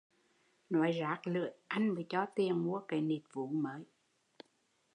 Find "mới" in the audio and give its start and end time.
1.89-2.05, 3.47-3.83